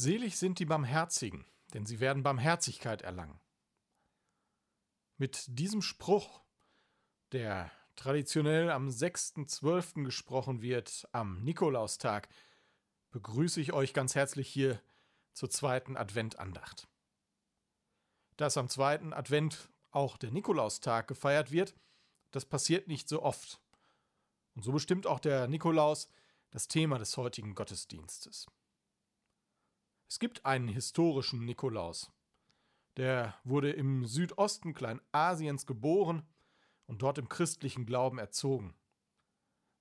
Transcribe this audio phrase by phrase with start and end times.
[0.00, 3.40] Selig sind die Barmherzigen, denn sie werden Barmherzigkeit erlangen.
[5.16, 6.44] Mit diesem Spruch,
[7.32, 10.04] der traditionell am 6.12.
[10.04, 12.28] gesprochen wird, am Nikolaustag,
[13.10, 14.80] begrüße ich euch ganz herzlich hier
[15.32, 16.86] zur zweiten Adventandacht.
[18.36, 21.74] Dass am zweiten Advent auch der Nikolaustag gefeiert wird,
[22.30, 23.60] das passiert nicht so oft.
[24.54, 26.08] Und so bestimmt auch der Nikolaus
[26.50, 28.46] das Thema des heutigen Gottesdienstes.
[30.08, 32.10] Es gibt einen historischen Nikolaus.
[32.96, 36.26] Der wurde im Südosten Kleinasiens geboren
[36.86, 38.74] und dort im christlichen Glauben erzogen.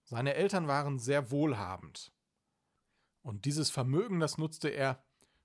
[0.04, 2.12] Seine Eltern waren sehr wohlhabend.
[3.22, 5.02] Und dieses Vermögen, das nutzte er,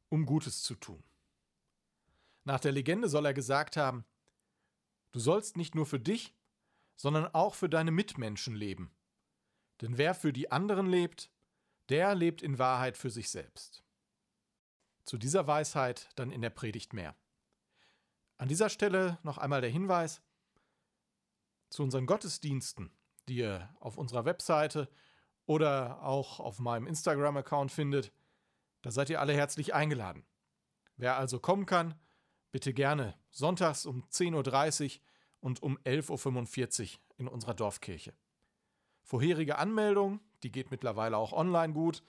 [0.08, 1.02] um Gutes zu tun.
[2.44, 4.04] Nach der Legende soll er gesagt haben,
[5.12, 6.34] du sollst nicht nur für dich,
[6.96, 8.90] sondern auch für deine Mitmenschen leben.
[9.80, 11.30] Denn wer für die anderen lebt,
[11.88, 13.82] der lebt in Wahrheit für sich selbst.
[15.04, 17.14] Zu dieser Weisheit dann in der Predigt mehr.
[18.38, 20.22] An dieser Stelle noch einmal der Hinweis
[21.70, 22.92] zu unseren Gottesdiensten,
[23.28, 24.88] die ihr auf unserer Webseite
[25.46, 28.12] oder auch auf meinem Instagram-Account findet.
[28.82, 30.24] Da seid ihr alle herzlich eingeladen.
[30.96, 31.94] Wer also kommen kann,
[32.50, 35.00] bitte gerne sonntags um 10.30 Uhr
[35.40, 38.14] und um 11.45 Uhr in unserer Dorfkirche.
[39.02, 42.02] Vorherige Anmeldung, die geht mittlerweile auch online gut,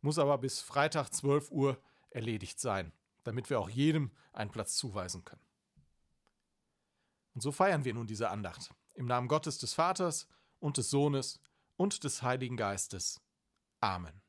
[0.00, 1.78] muss aber bis Freitag 12 Uhr
[2.10, 2.92] erledigt sein,
[3.24, 5.42] damit wir auch jedem einen Platz zuweisen können.
[7.34, 8.70] Und so feiern wir nun diese Andacht.
[8.94, 10.26] Im Namen Gottes des Vaters
[10.58, 11.40] und des Sohnes
[11.76, 13.20] und des Heiligen Geistes.
[13.80, 14.20] Amen.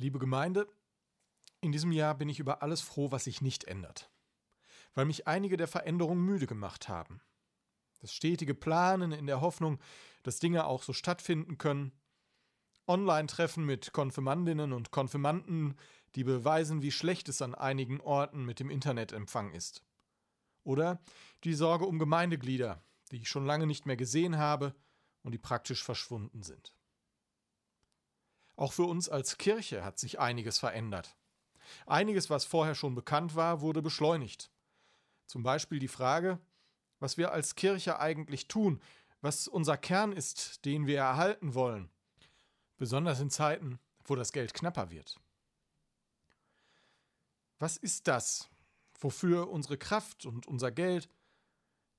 [0.00, 0.68] Liebe Gemeinde,
[1.60, 4.12] in diesem Jahr bin ich über alles froh, was sich nicht ändert,
[4.94, 7.20] weil mich einige der Veränderungen müde gemacht haben.
[7.98, 9.80] Das stetige Planen in der Hoffnung,
[10.22, 11.90] dass Dinge auch so stattfinden können,
[12.86, 15.74] Online-Treffen mit Konfirmandinnen und Konfirmanden,
[16.14, 19.82] die beweisen, wie schlecht es an einigen Orten mit dem Internetempfang ist.
[20.62, 21.02] Oder
[21.42, 24.76] die Sorge um Gemeindeglieder, die ich schon lange nicht mehr gesehen habe
[25.24, 26.77] und die praktisch verschwunden sind.
[28.58, 31.16] Auch für uns als Kirche hat sich einiges verändert.
[31.86, 34.50] Einiges, was vorher schon bekannt war, wurde beschleunigt.
[35.26, 36.40] Zum Beispiel die Frage,
[36.98, 38.82] was wir als Kirche eigentlich tun,
[39.20, 41.88] was unser Kern ist, den wir erhalten wollen,
[42.78, 45.20] besonders in Zeiten, wo das Geld knapper wird.
[47.60, 48.50] Was ist das,
[48.98, 51.08] wofür unsere Kraft und unser Geld,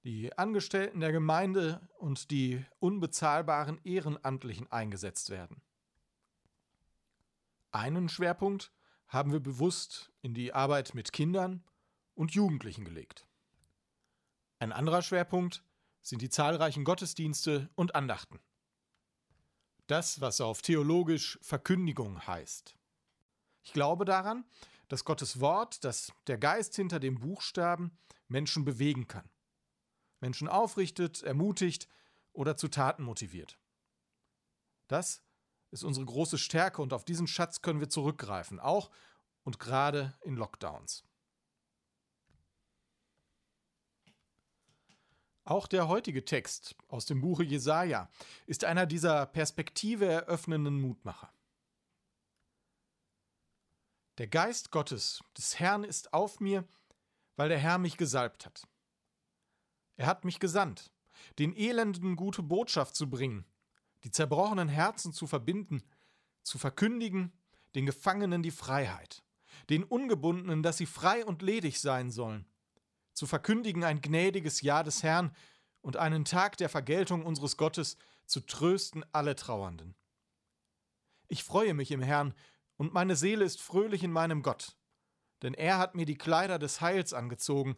[0.03, 5.62] die Angestellten der Gemeinde und die unbezahlbaren Ehrenamtlichen eingesetzt werden?
[7.71, 8.71] Einen Schwerpunkt
[9.07, 11.63] haben wir bewusst in die Arbeit mit Kindern
[12.16, 13.27] und Jugendlichen gelegt.
[14.60, 15.63] Ein anderer Schwerpunkt
[16.01, 18.39] sind die zahlreichen Gottesdienste und Andachten.
[19.88, 22.75] Das, was auf theologisch Verkündigung heißt.
[23.63, 24.45] Ich glaube daran,
[24.88, 29.30] dass Gottes Wort, dass der Geist hinter dem Buchstaben Menschen bewegen kann.
[30.19, 31.88] Menschen aufrichtet, ermutigt
[32.33, 33.57] oder zu Taten motiviert.
[34.88, 35.24] Das
[35.71, 38.89] ist unsere große Stärke und auf diesen Schatz können wir zurückgreifen, auch
[39.44, 41.04] und gerade in Lockdowns.
[45.44, 48.10] Auch der heutige Text aus dem Buche Jesaja
[48.45, 51.33] ist einer dieser Perspektive eröffnenden Mutmacher.
[54.19, 56.68] Der Geist Gottes des Herrn ist auf mir,
[57.36, 58.68] weil der Herr mich gesalbt hat.
[59.95, 60.92] Er hat mich gesandt,
[61.39, 63.45] den Elenden gute Botschaft zu bringen,
[64.04, 65.84] die zerbrochenen Herzen zu verbinden,
[66.44, 67.34] zu verkündigen,
[67.75, 69.24] den Gefangenen die Freiheit,
[69.69, 72.46] den Ungebundenen, dass sie frei und ledig sein sollen,
[73.13, 75.36] zu verkündigen ein gnädiges Jahr des Herrn
[75.81, 79.96] und einen Tag der Vergeltung unseres Gottes, zu trösten alle Trauernden.
[81.28, 82.34] Ich freue mich im Herrn,
[82.78, 84.78] und meine Seele ist fröhlich in meinem Gott,
[85.42, 87.75] denn er hat mir die Kleider des Heils angezogen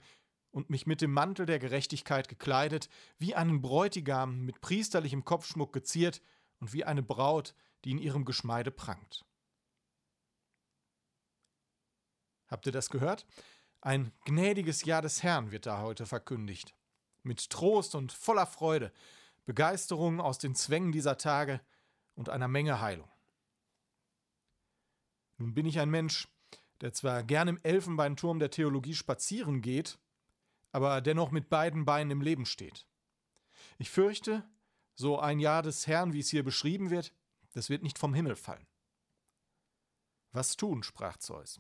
[0.52, 6.22] und mich mit dem Mantel der Gerechtigkeit gekleidet, wie einen Bräutigam mit priesterlichem Kopfschmuck geziert
[6.60, 9.26] und wie eine Braut, die in ihrem Geschmeide prangt.
[12.48, 13.26] Habt ihr das gehört?
[13.80, 16.76] Ein gnädiges Jahr des Herrn wird da heute verkündigt.
[17.24, 18.92] Mit Trost und voller Freude,
[19.46, 21.62] Begeisterung aus den Zwängen dieser Tage
[22.14, 23.10] und einer Menge Heilung.
[25.38, 26.28] Nun bin ich ein Mensch,
[26.82, 29.98] der zwar gern im Elfenbeinturm der Theologie spazieren geht,
[30.72, 32.86] aber dennoch mit beiden Beinen im Leben steht.
[33.78, 34.48] Ich fürchte,
[34.96, 37.14] so ein Jahr des Herrn, wie es hier beschrieben wird,
[37.54, 38.68] das wird nicht vom Himmel fallen.
[40.32, 40.84] Was tun?
[40.84, 41.60] sprach Zeus.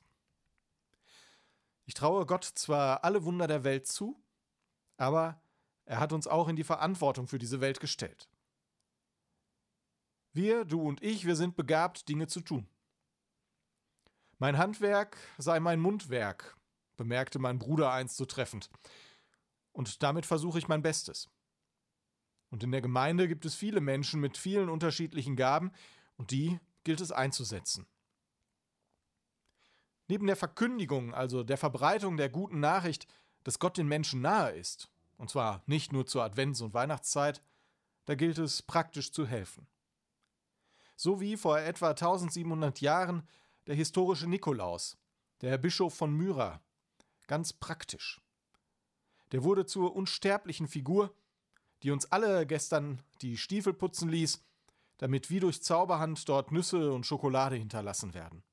[1.85, 4.21] Ich traue Gott zwar alle Wunder der Welt zu,
[4.97, 5.41] aber
[5.85, 8.29] er hat uns auch in die Verantwortung für diese Welt gestellt.
[10.31, 12.69] Wir, du und ich, wir sind begabt, Dinge zu tun.
[14.37, 16.55] Mein Handwerk sei mein Mundwerk,
[17.01, 18.69] bemerkte mein Bruder einst so treffend.
[19.71, 21.29] Und damit versuche ich mein Bestes.
[22.51, 25.71] Und in der Gemeinde gibt es viele Menschen mit vielen unterschiedlichen Gaben,
[26.17, 27.87] und die gilt es einzusetzen.
[30.07, 33.07] Neben der Verkündigung, also der Verbreitung der guten Nachricht,
[33.43, 37.41] dass Gott den Menschen nahe ist, und zwar nicht nur zur Advents- und Weihnachtszeit,
[38.05, 39.67] da gilt es praktisch zu helfen.
[40.95, 43.27] So wie vor etwa 1700 Jahren
[43.65, 44.97] der historische Nikolaus,
[45.41, 46.61] der Bischof von Myra,
[47.27, 48.21] ganz praktisch.
[49.31, 51.15] Der wurde zur unsterblichen Figur,
[51.83, 54.43] die uns alle gestern die Stiefel putzen ließ,
[54.97, 58.43] damit wie durch Zauberhand dort Nüsse und Schokolade hinterlassen werden.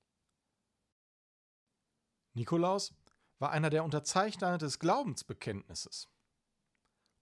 [2.34, 2.94] Nikolaus
[3.38, 6.08] war einer der Unterzeichner des Glaubensbekenntnisses.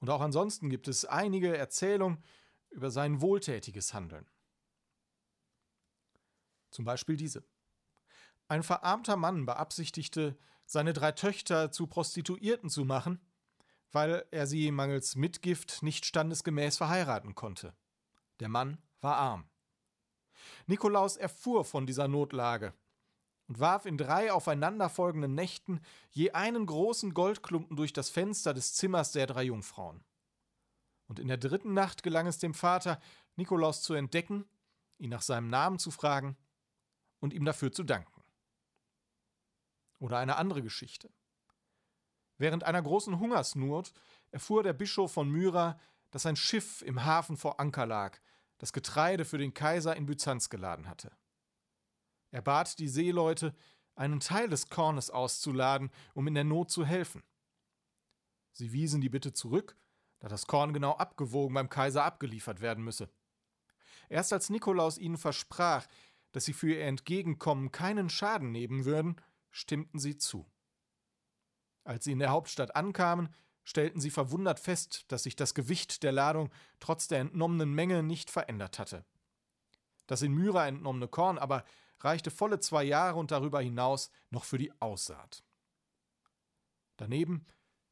[0.00, 2.22] Und auch ansonsten gibt es einige Erzählungen
[2.70, 4.26] über sein wohltätiges Handeln.
[6.70, 7.42] Zum Beispiel diese.
[8.48, 13.20] Ein verarmter Mann beabsichtigte, seine drei Töchter zu Prostituierten zu machen,
[13.92, 17.74] weil er sie mangels Mitgift nicht standesgemäß verheiraten konnte.
[18.40, 19.48] Der Mann war arm.
[20.66, 22.74] Nikolaus erfuhr von dieser Notlage
[23.48, 25.80] und warf in drei aufeinanderfolgenden Nächten
[26.10, 30.04] je einen großen Goldklumpen durch das Fenster des Zimmers der drei Jungfrauen.
[31.06, 33.00] Und in der dritten Nacht gelang es dem Vater,
[33.36, 34.44] Nikolaus zu entdecken,
[34.98, 36.36] ihn nach seinem Namen zu fragen
[37.20, 38.15] und ihm dafür zu danken.
[39.98, 41.10] Oder eine andere Geschichte.
[42.38, 43.92] Während einer großen Hungersnot
[44.30, 45.78] erfuhr der Bischof von Myra,
[46.10, 48.18] dass ein Schiff im Hafen vor Anker lag,
[48.58, 51.12] das Getreide für den Kaiser in Byzanz geladen hatte.
[52.30, 53.54] Er bat die Seeleute,
[53.94, 57.22] einen Teil des Kornes auszuladen, um in der Not zu helfen.
[58.52, 59.76] Sie wiesen die Bitte zurück,
[60.18, 63.08] da das Korn genau abgewogen beim Kaiser abgeliefert werden müsse.
[64.08, 65.86] Erst als Nikolaus ihnen versprach,
[66.32, 69.16] dass sie für ihr Entgegenkommen keinen Schaden nehmen würden,
[69.56, 70.46] stimmten sie zu.
[71.82, 73.34] Als sie in der Hauptstadt ankamen,
[73.64, 78.30] stellten sie verwundert fest, dass sich das Gewicht der Ladung trotz der entnommenen Menge nicht
[78.30, 79.04] verändert hatte.
[80.06, 81.64] Das in Myra entnommene Korn aber
[82.00, 85.42] reichte volle zwei Jahre und darüber hinaus noch für die Aussaat.
[86.98, 87.46] Daneben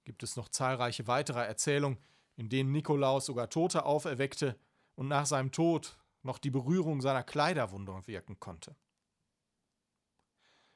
[0.04, 1.98] gibt es noch zahlreiche weitere Erzählungen,
[2.36, 4.58] in denen Nikolaus sogar Tote auferweckte
[4.96, 8.76] und nach seinem Tod noch die Berührung seiner Kleiderwunde wirken konnte.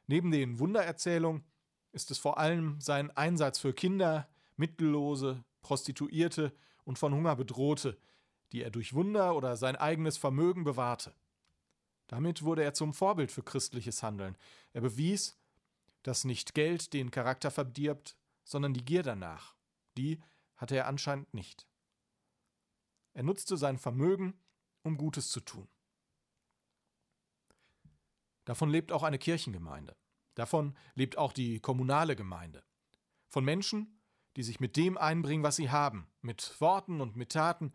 [0.09, 1.45] Neben den Wundererzählungen
[1.93, 6.53] ist es vor allem sein Einsatz für Kinder, Mittellose, Prostituierte
[6.85, 7.99] und von Hunger bedrohte,
[8.53, 11.15] die er durch Wunder oder sein eigenes Vermögen bewahrte.
[12.07, 14.37] Damit wurde er zum Vorbild für christliches Handeln.
[14.73, 15.38] Er bewies,
[16.03, 19.55] dass nicht Geld den Charakter verdirbt, sondern die Gier danach.
[19.99, 20.23] Die
[20.57, 21.67] hatte er anscheinend nicht.
[23.12, 24.41] Er nutzte sein Vermögen,
[24.83, 25.69] um Gutes zu tun.
[28.49, 29.95] Davon lebt auch eine Kirchengemeinde.
[30.35, 32.64] Davon lebt auch die kommunale Gemeinde.
[33.28, 34.00] Von Menschen,
[34.37, 37.75] die sich mit dem einbringen, was sie haben, mit Worten und mit Taten,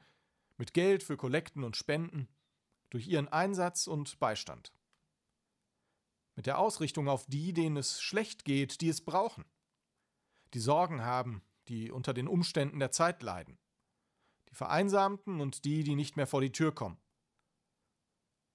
[0.58, 2.28] mit Geld für Kollekten und Spenden,
[2.90, 4.74] durch ihren Einsatz und Beistand.
[6.36, 9.46] Mit der Ausrichtung auf die, denen es schlecht geht, die es brauchen,
[10.56, 13.60] die Sorgen haben, die unter den Umständen der Zeit leiden,
[14.50, 16.98] die Vereinsamten und die, die nicht mehr vor die Tür kommen.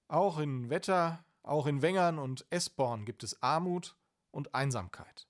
[0.09, 3.97] Auch in Wetter, auch in Wengern und Esborn gibt es Armut
[4.31, 5.27] und Einsamkeit.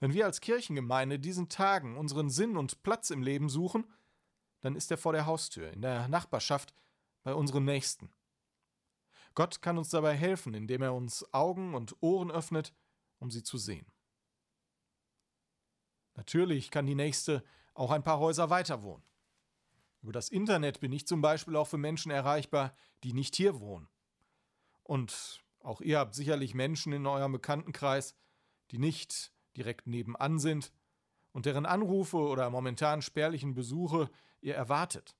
[0.00, 3.92] Wenn wir als Kirchengemeinde diesen Tagen unseren Sinn und Platz im Leben suchen,
[4.60, 6.72] dann ist er vor der Haustür, in der Nachbarschaft,
[7.24, 8.12] bei unseren Nächsten.
[9.34, 12.72] Gott kann uns dabei helfen, indem er uns Augen und Ohren öffnet,
[13.18, 13.86] um sie zu sehen.
[16.14, 19.04] Natürlich kann die Nächste auch ein paar Häuser weiter wohnen.
[20.00, 23.88] Über das Internet bin ich zum Beispiel auch für Menschen erreichbar, die nicht hier wohnen.
[24.88, 28.14] Und auch ihr habt sicherlich Menschen in eurem Bekanntenkreis,
[28.70, 30.72] die nicht direkt nebenan sind
[31.32, 34.08] und deren Anrufe oder momentan spärlichen Besuche
[34.40, 35.14] ihr erwartet.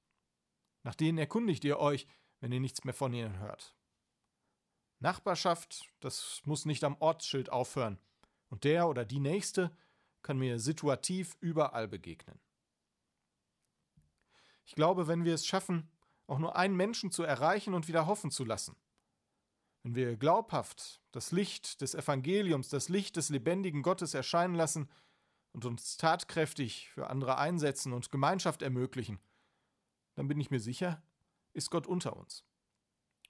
[0.85, 2.07] Nach denen erkundigt ihr euch,
[2.41, 3.77] wenn ihr nichts mehr von ihnen hört.
[5.01, 7.99] Nachbarschaft, das muss nicht am Ortsschild aufhören.
[8.49, 9.77] Und der oder die Nächste
[10.23, 12.41] kann mir situativ überall begegnen.
[14.65, 15.91] Ich glaube, wenn wir es schaffen,
[16.27, 18.75] auch nur einen Menschen zu erreichen und wieder hoffen zu lassen,
[19.89, 24.91] wenn wir glaubhaft das Licht des Evangeliums, das Licht des lebendigen Gottes erscheinen lassen
[25.53, 29.19] und uns tatkräftig für andere einsetzen und Gemeinschaft ermöglichen,
[30.15, 31.03] dann bin ich mir sicher,
[31.55, 32.45] ist Gott unter uns.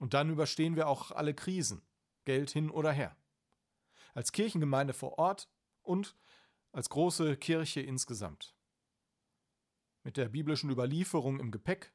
[0.01, 1.81] Und dann überstehen wir auch alle Krisen,
[2.25, 3.17] Geld hin oder her.
[4.15, 5.49] Als Kirchengemeinde vor Ort
[5.83, 6.17] und
[6.73, 8.57] als große Kirche insgesamt.
[10.03, 11.93] Mit der biblischen Überlieferung im Gepäck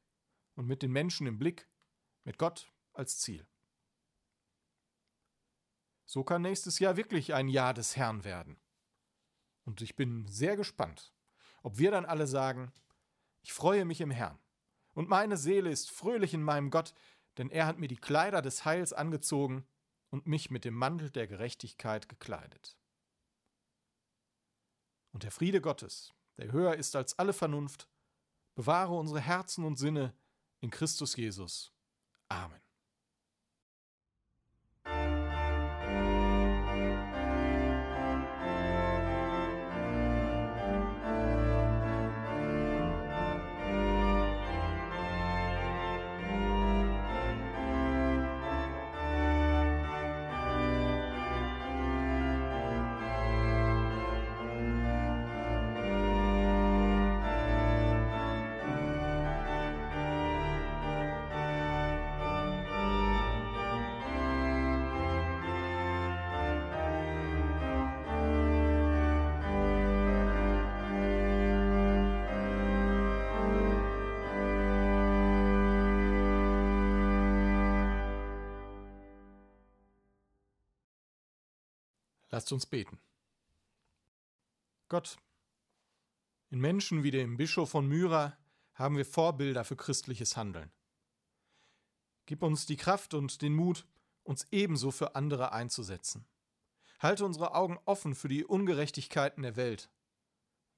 [0.54, 1.68] und mit den Menschen im Blick,
[2.24, 3.46] mit Gott als Ziel.
[6.04, 8.60] So kann nächstes Jahr wirklich ein Jahr des Herrn werden.
[9.64, 11.14] Und ich bin sehr gespannt,
[11.62, 12.72] ob wir dann alle sagen,
[13.42, 14.38] ich freue mich im Herrn.
[14.92, 16.94] Und meine Seele ist fröhlich in meinem Gott,
[17.38, 19.66] denn er hat mir die Kleider des Heils angezogen
[20.10, 22.76] und mich mit dem Mantel der Gerechtigkeit gekleidet.
[25.12, 27.88] Und der Friede Gottes, der höher ist als alle Vernunft,
[28.54, 30.14] bewahre unsere Herzen und Sinne
[30.60, 31.72] in Christus Jesus.
[32.28, 32.63] Amen.
[82.34, 82.98] Lasst uns beten.
[84.88, 85.18] Gott,
[86.50, 88.36] in Menschen wie dem Bischof von Myra
[88.72, 90.72] haben wir Vorbilder für christliches Handeln.
[92.26, 93.86] Gib uns die Kraft und den Mut,
[94.24, 96.26] uns ebenso für andere einzusetzen.
[96.98, 99.88] Halte unsere Augen offen für die Ungerechtigkeiten der Welt.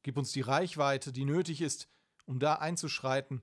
[0.03, 1.89] Gib uns die Reichweite, die nötig ist,
[2.27, 3.41] um da einzuschreiten,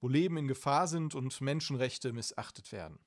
[0.00, 3.00] wo Leben in Gefahr sind und Menschenrechte missachtet werden.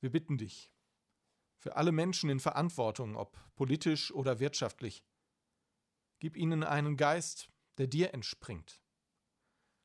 [0.00, 0.72] Wir bitten dich,
[1.60, 5.04] für alle Menschen in Verantwortung, ob politisch oder wirtschaftlich.
[6.18, 8.82] Gib ihnen einen Geist, der dir entspringt.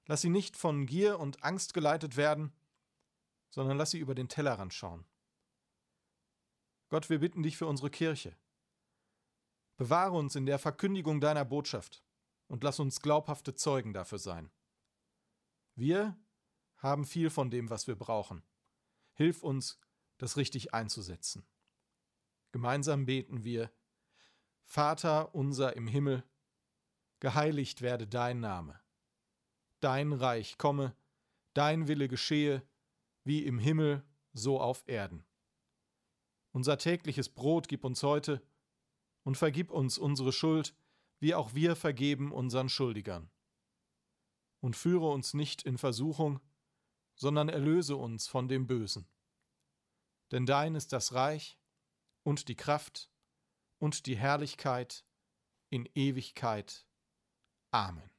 [0.08, 2.53] Lass sie nicht von Gier und Angst geleitet werden,
[3.50, 5.05] sondern lass sie über den Tellerrand schauen.
[6.89, 8.38] Gott, wir bitten dich für unsere Kirche.
[9.75, 12.03] Bewahre uns in der Verkündigung deiner Botschaft
[12.48, 14.50] und lass uns glaubhafte Zeugen dafür sein.
[15.74, 16.17] Wir
[16.77, 18.44] haben viel von dem, was wir brauchen.
[19.13, 19.79] Hilf uns,
[20.17, 21.46] das richtig einzusetzen.
[22.56, 23.70] Gemeinsam beten wir,
[24.64, 26.24] Vater unser im Himmel,
[27.20, 28.80] geheiligt werde dein Name.
[29.82, 30.96] Dein Reich komme,
[31.54, 32.66] dein Wille geschehe,
[33.26, 35.26] wie im Himmel, so auf Erden.
[36.54, 38.42] Unser tägliches Brot gib uns heute
[39.24, 40.74] und vergib uns unsere Schuld,
[41.20, 43.30] wie auch wir vergeben unseren Schuldigern.
[44.62, 46.40] Und führe uns nicht in Versuchung,
[47.16, 49.10] sondern erlöse uns von dem Bösen.
[50.32, 51.60] Denn dein ist das Reich
[52.25, 53.10] und die Kraft
[53.77, 55.05] und die Herrlichkeit
[55.70, 56.86] in Ewigkeit.
[57.72, 58.10] Amen.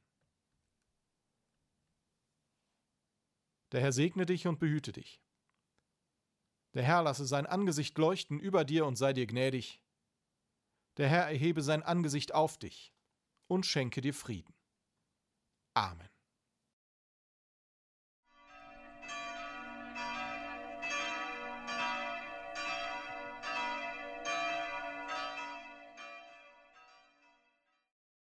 [3.73, 5.21] Der Herr segne dich und behüte dich.
[6.73, 9.81] Der Herr lasse sein Angesicht leuchten über dir und sei dir gnädig.
[10.97, 12.93] Der Herr erhebe sein Angesicht auf dich
[13.47, 14.55] und schenke dir Frieden.
[15.73, 16.09] Amen.